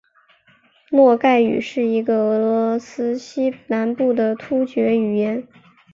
[0.89, 5.47] 诺盖语是一个俄罗斯西南部的突厥语言。